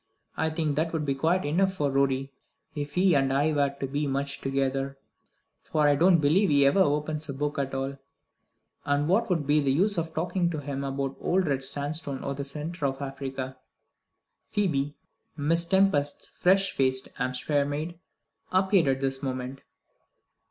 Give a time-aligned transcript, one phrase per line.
[0.35, 2.31] I think that would be quite enough for Rorie,
[2.73, 4.97] if he and I were to be much together;
[5.61, 7.99] for I don't believe he ever opens a book at all.
[8.83, 12.23] And what would be the use of my talking to him about old red sandstone
[12.23, 13.57] or the centre of Africa?"
[14.49, 14.95] Phoebe,
[15.37, 17.99] Miss Tempest's fresh faced Hampshire maid,
[18.51, 19.61] appeared at this moment.